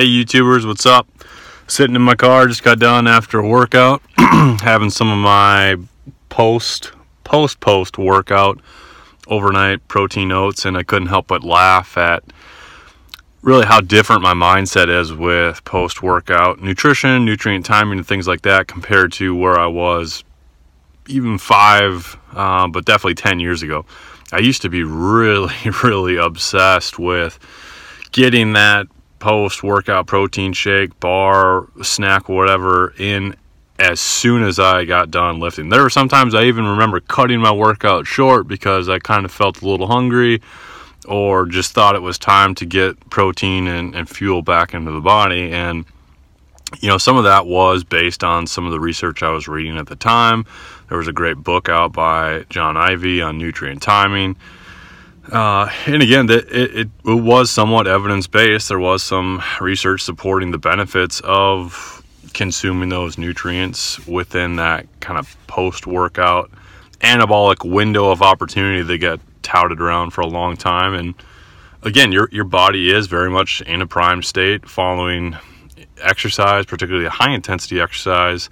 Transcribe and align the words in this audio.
Hey 0.00 0.06
YouTubers, 0.06 0.66
what's 0.66 0.86
up? 0.86 1.06
Sitting 1.66 1.94
in 1.94 2.00
my 2.00 2.14
car, 2.14 2.46
just 2.46 2.62
got 2.62 2.78
done 2.78 3.06
after 3.06 3.38
a 3.38 3.46
workout, 3.46 4.00
having 4.16 4.88
some 4.88 5.12
of 5.12 5.18
my 5.18 5.76
post 6.30 6.92
post 7.22 7.60
post 7.60 7.98
workout 7.98 8.58
overnight 9.26 9.86
protein 9.88 10.32
oats, 10.32 10.64
and 10.64 10.78
I 10.78 10.84
couldn't 10.84 11.08
help 11.08 11.26
but 11.26 11.44
laugh 11.44 11.98
at 11.98 12.24
really 13.42 13.66
how 13.66 13.82
different 13.82 14.22
my 14.22 14.32
mindset 14.32 14.88
is 14.88 15.12
with 15.12 15.62
post 15.66 16.02
workout 16.02 16.62
nutrition, 16.62 17.26
nutrient 17.26 17.66
timing, 17.66 17.98
and 17.98 18.06
things 18.06 18.26
like 18.26 18.40
that 18.40 18.68
compared 18.68 19.12
to 19.12 19.36
where 19.36 19.60
I 19.60 19.66
was 19.66 20.24
even 21.08 21.36
five, 21.36 22.16
uh, 22.32 22.66
but 22.68 22.86
definitely 22.86 23.16
10 23.16 23.38
years 23.38 23.62
ago. 23.62 23.84
I 24.32 24.38
used 24.38 24.62
to 24.62 24.70
be 24.70 24.82
really, 24.82 25.52
really 25.84 26.16
obsessed 26.16 26.98
with 26.98 27.38
getting 28.12 28.54
that 28.54 28.86
post 29.20 29.62
workout 29.62 30.06
protein 30.06 30.52
shake, 30.52 30.98
bar, 30.98 31.68
snack, 31.82 32.28
whatever 32.28 32.92
in 32.98 33.36
as 33.78 33.98
soon 33.98 34.42
as 34.42 34.58
I 34.58 34.84
got 34.84 35.10
done 35.10 35.40
lifting. 35.40 35.70
There 35.70 35.82
were 35.82 35.90
sometimes 35.90 36.34
I 36.34 36.44
even 36.44 36.66
remember 36.66 37.00
cutting 37.00 37.40
my 37.40 37.52
workout 37.52 38.06
short 38.06 38.46
because 38.46 38.88
I 38.88 38.98
kind 38.98 39.24
of 39.24 39.32
felt 39.32 39.62
a 39.62 39.66
little 39.66 39.86
hungry 39.86 40.42
or 41.08 41.46
just 41.46 41.72
thought 41.72 41.94
it 41.94 42.02
was 42.02 42.18
time 42.18 42.54
to 42.56 42.66
get 42.66 43.08
protein 43.08 43.66
and, 43.66 43.94
and 43.94 44.08
fuel 44.08 44.42
back 44.42 44.74
into 44.74 44.90
the 44.90 45.00
body. 45.00 45.50
And, 45.50 45.86
you 46.80 46.88
know, 46.88 46.98
some 46.98 47.16
of 47.16 47.24
that 47.24 47.46
was 47.46 47.84
based 47.84 48.22
on 48.22 48.46
some 48.46 48.66
of 48.66 48.72
the 48.72 48.80
research 48.80 49.22
I 49.22 49.30
was 49.30 49.48
reading 49.48 49.78
at 49.78 49.86
the 49.86 49.96
time. 49.96 50.44
There 50.88 50.98
was 50.98 51.08
a 51.08 51.12
great 51.12 51.38
book 51.38 51.70
out 51.70 51.92
by 51.92 52.44
John 52.50 52.76
Ivy 52.76 53.22
on 53.22 53.38
nutrient 53.38 53.80
timing. 53.80 54.36
Uh, 55.30 55.70
and 55.86 56.02
again, 56.02 56.28
it, 56.28 56.50
it, 56.50 56.88
it 57.04 57.22
was 57.22 57.50
somewhat 57.50 57.86
evidence 57.86 58.26
based. 58.26 58.68
There 58.68 58.80
was 58.80 59.02
some 59.02 59.42
research 59.60 60.02
supporting 60.02 60.50
the 60.50 60.58
benefits 60.58 61.20
of 61.20 62.02
consuming 62.34 62.88
those 62.88 63.16
nutrients 63.16 64.04
within 64.06 64.56
that 64.56 64.86
kind 65.00 65.18
of 65.18 65.36
post 65.46 65.86
workout 65.86 66.50
anabolic 67.00 67.68
window 67.68 68.10
of 68.10 68.22
opportunity 68.22 68.82
that 68.82 68.98
get 68.98 69.20
touted 69.42 69.80
around 69.80 70.10
for 70.10 70.20
a 70.20 70.26
long 70.26 70.56
time. 70.56 70.94
And 70.94 71.14
again, 71.82 72.12
your 72.12 72.28
your 72.32 72.44
body 72.44 72.90
is 72.90 73.06
very 73.06 73.30
much 73.30 73.60
in 73.62 73.82
a 73.82 73.86
prime 73.86 74.22
state 74.22 74.68
following 74.68 75.36
exercise, 76.00 76.66
particularly 76.66 77.08
high 77.08 77.32
intensity 77.32 77.80
exercise. 77.80 78.50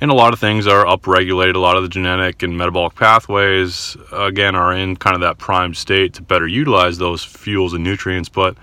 And 0.00 0.10
a 0.12 0.14
lot 0.14 0.32
of 0.32 0.38
things 0.38 0.66
are 0.66 0.84
upregulated. 0.84 1.56
A 1.56 1.58
lot 1.58 1.76
of 1.76 1.82
the 1.82 1.88
genetic 1.88 2.42
and 2.44 2.56
metabolic 2.56 2.94
pathways, 2.94 3.96
again, 4.12 4.54
are 4.54 4.72
in 4.72 4.96
kind 4.96 5.14
of 5.14 5.22
that 5.22 5.38
prime 5.38 5.74
state 5.74 6.14
to 6.14 6.22
better 6.22 6.46
utilize 6.46 6.98
those 6.98 7.24
fuels 7.24 7.74
and 7.74 7.82
nutrients. 7.82 8.28
But 8.28 8.56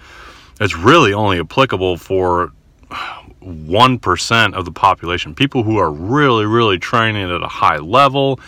it's 0.61 0.78
really 0.78 1.13
only 1.13 1.39
applicable 1.39 1.97
for 1.97 2.53
1% 3.45 4.53
of 4.53 4.66
the 4.66 4.72
population. 4.72 5.36
People 5.36 5.63
who 5.63 5.78
are 5.78 5.91
really, 5.91 6.45
really 6.45 6.80
training 6.80 7.30
at 7.30 7.44
a 7.44 7.47
high 7.47 7.78
level, 7.78 8.39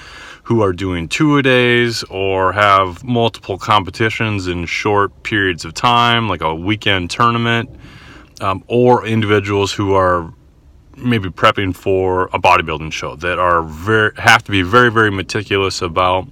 who 0.43 0.61
are 0.61 0.71
doing 0.71 1.09
two 1.09 1.37
a 1.37 1.43
days 1.43 2.03
or 2.03 2.53
have 2.53 3.03
multiple 3.03 3.57
competitions 3.57 4.47
in 4.47 4.65
short 4.65 5.23
periods 5.23 5.65
of 5.65 5.73
time, 5.73 6.29
like 6.29 6.41
a 6.41 6.55
weekend 6.55 7.09
tournament, 7.09 7.69
um, 8.39 8.63
or 8.67 9.05
individuals 9.05 9.73
who 9.73 9.93
are 9.93 10.33
maybe 10.97 11.29
prepping 11.29 11.75
for 11.75 12.25
a 12.33 12.39
bodybuilding 12.39 12.91
show 12.91 13.15
that 13.15 13.39
are 13.39 13.61
very 13.63 14.11
have 14.17 14.43
to 14.43 14.51
be 14.51 14.61
very 14.61 14.91
very 14.91 15.11
meticulous 15.11 15.81
about 15.81 16.27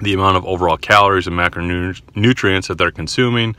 the 0.00 0.12
amount 0.12 0.36
of 0.36 0.44
overall 0.44 0.76
calories 0.76 1.26
and 1.26 1.36
macronutrients 1.36 2.66
that 2.66 2.76
they're 2.76 2.90
consuming 2.90 3.54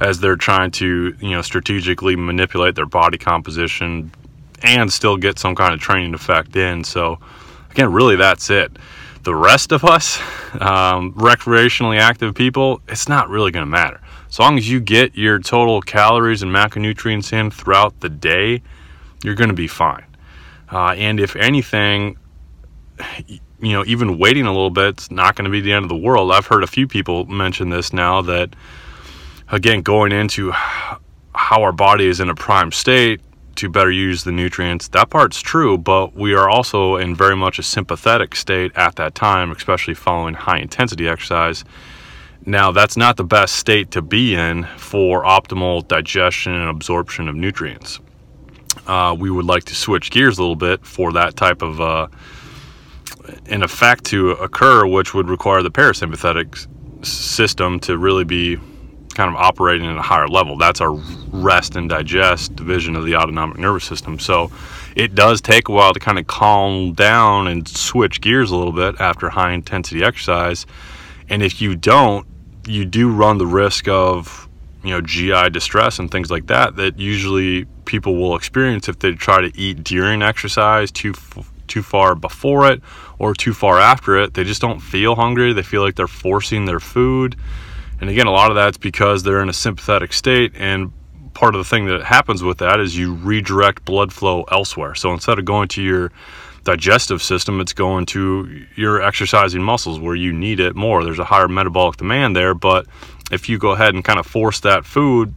as 0.00 0.20
they're 0.20 0.36
trying 0.36 0.70
to 0.70 1.14
you 1.20 1.30
know 1.30 1.42
strategically 1.42 2.16
manipulate 2.16 2.74
their 2.74 2.86
body 2.86 3.18
composition 3.18 4.10
and 4.62 4.92
still 4.92 5.16
get 5.16 5.38
some 5.38 5.54
kind 5.54 5.74
of 5.74 5.80
training 5.80 6.14
effect 6.14 6.54
in 6.56 6.84
so 6.84 7.18
again 7.70 7.92
really 7.92 8.16
that's 8.16 8.50
it 8.50 8.76
the 9.24 9.34
rest 9.34 9.72
of 9.72 9.84
us, 9.84 10.20
um, 10.60 11.14
recreationally 11.14 11.98
active 11.98 12.34
people, 12.34 12.82
it's 12.88 13.08
not 13.08 13.30
really 13.30 13.50
going 13.50 13.64
to 13.64 13.70
matter. 13.70 14.00
As 14.28 14.38
long 14.38 14.58
as 14.58 14.70
you 14.70 14.80
get 14.80 15.16
your 15.16 15.38
total 15.38 15.80
calories 15.80 16.42
and 16.42 16.54
macronutrients 16.54 17.32
in 17.32 17.50
throughout 17.50 18.00
the 18.00 18.10
day, 18.10 18.62
you're 19.24 19.34
going 19.34 19.48
to 19.48 19.54
be 19.54 19.66
fine. 19.66 20.04
Uh, 20.70 20.90
and 20.90 21.18
if 21.18 21.34
anything, 21.34 22.16
you 23.28 23.72
know, 23.72 23.84
even 23.86 24.18
waiting 24.18 24.46
a 24.46 24.52
little 24.52 24.70
bit, 24.70 24.88
it's 24.88 25.10
not 25.10 25.34
going 25.34 25.46
to 25.46 25.50
be 25.50 25.60
the 25.60 25.72
end 25.72 25.84
of 25.84 25.88
the 25.88 25.96
world. 25.96 26.30
I've 26.30 26.46
heard 26.46 26.62
a 26.62 26.66
few 26.68 26.86
people 26.86 27.24
mention 27.26 27.70
this 27.70 27.92
now 27.92 28.22
that, 28.22 28.54
again, 29.50 29.82
going 29.82 30.12
into 30.12 30.52
how 30.52 31.62
our 31.62 31.72
body 31.72 32.06
is 32.06 32.20
in 32.20 32.28
a 32.28 32.34
prime 32.34 32.70
state, 32.70 33.20
to 33.56 33.68
better 33.68 33.90
use 33.90 34.24
the 34.24 34.32
nutrients. 34.32 34.88
That 34.88 35.10
part's 35.10 35.40
true, 35.40 35.78
but 35.78 36.14
we 36.14 36.34
are 36.34 36.50
also 36.50 36.96
in 36.96 37.14
very 37.14 37.36
much 37.36 37.58
a 37.58 37.62
sympathetic 37.62 38.34
state 38.34 38.72
at 38.74 38.96
that 38.96 39.14
time, 39.14 39.52
especially 39.52 39.94
following 39.94 40.34
high 40.34 40.58
intensity 40.58 41.08
exercise. 41.08 41.64
Now, 42.44 42.72
that's 42.72 42.96
not 42.96 43.16
the 43.16 43.24
best 43.24 43.56
state 43.56 43.92
to 43.92 44.02
be 44.02 44.34
in 44.34 44.64
for 44.76 45.22
optimal 45.22 45.86
digestion 45.86 46.52
and 46.52 46.68
absorption 46.68 47.28
of 47.28 47.36
nutrients. 47.36 48.00
Uh, 48.86 49.16
we 49.18 49.30
would 49.30 49.44
like 49.44 49.64
to 49.64 49.74
switch 49.74 50.10
gears 50.10 50.38
a 50.38 50.42
little 50.42 50.56
bit 50.56 50.84
for 50.84 51.12
that 51.12 51.36
type 51.36 51.62
of 51.62 51.80
uh, 51.80 52.08
an 53.46 53.62
effect 53.62 54.04
to 54.04 54.30
occur, 54.32 54.86
which 54.86 55.14
would 55.14 55.28
require 55.28 55.62
the 55.62 55.70
parasympathetic 55.70 56.66
system 57.04 57.80
to 57.80 57.98
really 57.98 58.24
be 58.24 58.58
kind 59.14 59.30
of 59.30 59.36
operating 59.36 59.86
at 59.86 59.96
a 59.96 60.02
higher 60.02 60.28
level. 60.28 60.58
That's 60.58 60.80
our 60.80 60.92
rest 61.30 61.76
and 61.76 61.88
digest 61.88 62.56
division 62.56 62.96
of 62.96 63.04
the 63.04 63.16
autonomic 63.16 63.58
nervous 63.58 63.84
system. 63.84 64.18
So 64.18 64.50
it 64.96 65.14
does 65.14 65.40
take 65.40 65.68
a 65.68 65.72
while 65.72 65.94
to 65.94 66.00
kind 66.00 66.18
of 66.18 66.26
calm 66.26 66.92
down 66.92 67.46
and 67.46 67.66
switch 67.66 68.20
gears 68.20 68.50
a 68.50 68.56
little 68.56 68.72
bit 68.72 69.00
after 69.00 69.30
high 69.30 69.52
intensity 69.52 70.02
exercise. 70.02 70.66
And 71.28 71.42
if 71.42 71.62
you 71.62 71.76
don't, 71.76 72.26
you 72.66 72.84
do 72.84 73.10
run 73.10 73.38
the 73.38 73.46
risk 73.46 73.88
of 73.88 74.43
you 74.84 74.90
know 74.90 75.00
GI 75.00 75.50
distress 75.50 75.98
and 75.98 76.10
things 76.10 76.30
like 76.30 76.46
that 76.46 76.76
that 76.76 76.98
usually 76.98 77.64
people 77.84 78.16
will 78.16 78.36
experience 78.36 78.88
if 78.88 78.98
they 78.98 79.12
try 79.12 79.40
to 79.40 79.58
eat 79.58 79.82
during 79.82 80.22
exercise 80.22 80.90
too 80.90 81.14
too 81.66 81.82
far 81.82 82.14
before 82.14 82.70
it 82.70 82.82
or 83.18 83.34
too 83.34 83.54
far 83.54 83.78
after 83.80 84.18
it. 84.18 84.34
They 84.34 84.44
just 84.44 84.60
don't 84.60 84.80
feel 84.80 85.16
hungry. 85.16 85.52
They 85.52 85.62
feel 85.62 85.82
like 85.82 85.94
they're 85.94 86.06
forcing 86.06 86.66
their 86.66 86.80
food 86.80 87.36
and 88.00 88.10
again, 88.10 88.26
a 88.26 88.32
lot 88.32 88.50
of 88.50 88.54
that's 88.54 88.76
because 88.76 89.22
they're 89.22 89.40
in 89.40 89.48
a 89.48 89.54
sympathetic 89.54 90.12
state. 90.12 90.52
And 90.56 90.92
part 91.32 91.54
of 91.54 91.58
the 91.58 91.64
thing 91.64 91.86
that 91.86 92.04
happens 92.04 92.42
with 92.42 92.58
that 92.58 92.80
is 92.80 92.96
you 92.96 93.14
redirect 93.14 93.84
blood 93.84 94.12
flow 94.12 94.42
elsewhere. 94.50 94.94
So 94.94 95.12
instead 95.12 95.38
of 95.38 95.44
going 95.44 95.68
to 95.68 95.82
your 95.82 96.12
digestive 96.64 97.22
system, 97.22 97.60
it's 97.60 97.72
going 97.72 98.06
to 98.06 98.66
your 98.74 99.02
exercising 99.02 99.62
muscles 99.62 99.98
where 99.98 100.14
you 100.14 100.32
need 100.32 100.60
it 100.60 100.74
more. 100.74 101.04
There's 101.04 101.18
a 101.18 101.24
higher 101.24 101.48
metabolic 101.48 101.96
demand 101.96 102.34
there. 102.34 102.54
But 102.54 102.86
if 103.30 103.48
you 103.48 103.58
go 103.58 103.70
ahead 103.70 103.94
and 103.94 104.04
kind 104.04 104.18
of 104.18 104.26
force 104.26 104.60
that 104.60 104.84
food, 104.84 105.34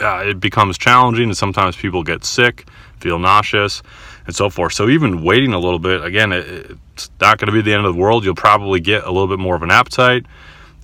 uh, 0.00 0.24
it 0.26 0.40
becomes 0.40 0.78
challenging. 0.78 1.24
And 1.24 1.36
sometimes 1.36 1.76
people 1.76 2.02
get 2.02 2.24
sick, 2.24 2.68
feel 2.98 3.18
nauseous, 3.18 3.82
and 4.26 4.34
so 4.34 4.50
forth. 4.50 4.72
So 4.72 4.88
even 4.88 5.22
waiting 5.22 5.52
a 5.52 5.58
little 5.58 5.78
bit, 5.78 6.04
again, 6.04 6.32
it, 6.32 6.76
it's 6.94 7.10
not 7.20 7.38
going 7.38 7.46
to 7.46 7.52
be 7.52 7.62
the 7.62 7.74
end 7.74 7.86
of 7.86 7.94
the 7.94 8.00
world. 8.00 8.24
You'll 8.24 8.34
probably 8.34 8.80
get 8.80 9.04
a 9.04 9.10
little 9.10 9.28
bit 9.28 9.38
more 9.38 9.56
of 9.56 9.62
an 9.62 9.70
appetite 9.70 10.26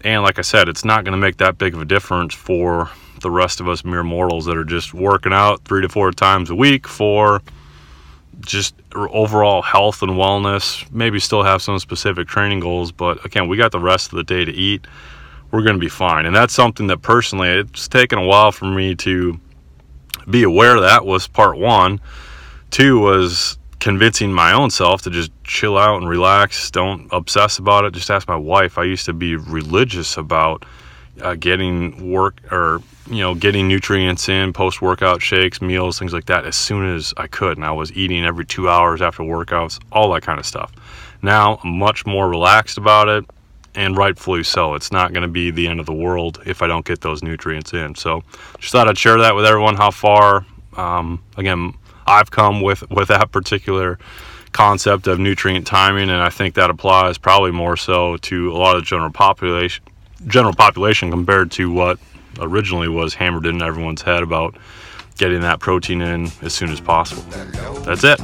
and 0.06 0.22
like 0.22 0.38
I 0.38 0.42
said, 0.42 0.68
it's 0.68 0.84
not 0.84 1.04
going 1.04 1.12
to 1.12 1.18
make 1.18 1.38
that 1.38 1.58
big 1.58 1.74
of 1.74 1.80
a 1.80 1.84
difference 1.84 2.32
for 2.32 2.90
the 3.22 3.30
rest 3.30 3.60
of 3.60 3.68
us 3.68 3.84
mere 3.84 4.04
mortals 4.04 4.44
that 4.44 4.56
are 4.56 4.64
just 4.64 4.94
working 4.94 5.32
out 5.32 5.64
three 5.64 5.82
to 5.82 5.88
four 5.88 6.12
times 6.12 6.48
a 6.48 6.54
week 6.54 6.86
for 6.86 7.42
just 8.40 8.74
overall 8.94 9.62
health 9.62 10.02
and 10.02 10.12
wellness. 10.12 10.90
Maybe 10.92 11.18
still 11.18 11.42
have 11.42 11.62
some 11.62 11.78
specific 11.78 12.28
training 12.28 12.60
goals, 12.60 12.92
but 12.92 13.24
again, 13.24 13.48
we 13.48 13.56
got 13.56 13.72
the 13.72 13.80
rest 13.80 14.12
of 14.12 14.16
the 14.16 14.24
day 14.24 14.44
to 14.44 14.52
eat. 14.52 14.86
We're 15.50 15.62
going 15.62 15.76
to 15.76 15.80
be 15.80 15.88
fine. 15.88 16.26
And 16.26 16.34
that's 16.34 16.52
something 16.52 16.88
that 16.88 17.02
personally, 17.02 17.48
it's 17.48 17.88
taken 17.88 18.18
a 18.18 18.24
while 18.24 18.52
for 18.52 18.66
me 18.66 18.94
to 18.96 19.40
be 20.28 20.42
aware 20.42 20.80
that 20.80 21.06
was 21.06 21.28
part 21.28 21.56
one. 21.56 22.00
Two 22.70 22.98
was 22.98 23.58
convincing 23.78 24.32
my 24.32 24.52
own 24.52 24.70
self 24.70 25.02
to 25.02 25.10
just 25.10 25.30
chill 25.44 25.78
out 25.78 25.98
and 25.98 26.08
relax. 26.08 26.70
Don't 26.70 27.08
obsess 27.12 27.58
about 27.58 27.84
it. 27.84 27.92
Just 27.92 28.10
ask 28.10 28.26
my 28.26 28.36
wife. 28.36 28.78
I 28.78 28.84
used 28.84 29.06
to 29.06 29.12
be 29.12 29.36
religious 29.36 30.16
about 30.16 30.64
uh, 31.20 31.34
getting 31.34 32.10
work 32.10 32.40
or 32.52 32.82
you 33.08 33.20
know 33.20 33.34
getting 33.34 33.68
nutrients 33.68 34.28
in 34.28 34.52
post 34.52 34.82
workout 34.82 35.22
shakes, 35.22 35.60
meals, 35.60 35.98
things 35.98 36.12
like 36.12 36.26
that 36.26 36.44
as 36.44 36.56
soon 36.56 36.94
as 36.94 37.14
I 37.16 37.26
could, 37.26 37.56
and 37.56 37.64
I 37.64 37.72
was 37.72 37.92
eating 37.92 38.24
every 38.24 38.44
two 38.44 38.68
hours 38.68 39.02
after 39.02 39.22
workouts, 39.22 39.80
all 39.92 40.12
that 40.12 40.22
kind 40.22 40.38
of 40.38 40.46
stuff. 40.46 40.72
Now 41.22 41.60
I'm 41.62 41.78
much 41.78 42.06
more 42.06 42.28
relaxed 42.28 42.78
about 42.78 43.08
it, 43.08 43.24
and 43.74 43.96
rightfully 43.96 44.44
so. 44.44 44.74
It's 44.74 44.92
not 44.92 45.12
going 45.12 45.22
to 45.22 45.28
be 45.28 45.50
the 45.50 45.66
end 45.66 45.80
of 45.80 45.86
the 45.86 45.94
world 45.94 46.42
if 46.46 46.62
I 46.62 46.66
don't 46.66 46.84
get 46.84 47.00
those 47.00 47.22
nutrients 47.22 47.72
in. 47.72 47.94
So 47.94 48.22
just 48.58 48.72
thought 48.72 48.88
I'd 48.88 48.98
share 48.98 49.18
that 49.18 49.34
with 49.34 49.44
everyone. 49.44 49.76
How 49.76 49.90
far? 49.90 50.44
Um, 50.76 51.22
again 51.38 51.72
I've 52.06 52.30
come 52.30 52.60
with 52.60 52.88
with 52.90 53.08
that 53.08 53.32
particular 53.32 53.98
concept 54.52 55.06
of 55.06 55.18
nutrient 55.18 55.66
timing, 55.66 56.08
and 56.08 56.22
I 56.22 56.30
think 56.30 56.54
that 56.54 56.70
applies 56.70 57.18
probably 57.18 57.50
more 57.50 57.76
so 57.76 58.16
to 58.18 58.52
a 58.52 58.56
lot 58.56 58.76
of 58.76 58.82
the 58.82 58.86
general 58.86 59.10
population 59.10 59.84
general 60.26 60.54
population 60.54 61.10
compared 61.10 61.50
to 61.52 61.70
what 61.70 61.98
originally 62.38 62.88
was 62.88 63.14
hammered 63.14 63.46
in 63.46 63.62
everyone's 63.62 64.02
head 64.02 64.22
about 64.22 64.56
getting 65.16 65.40
that 65.40 65.60
protein 65.60 66.00
in 66.00 66.30
as 66.42 66.52
soon 66.52 66.70
as 66.70 66.80
possible. 66.80 67.22
That's 67.82 68.04
it. 68.04 68.20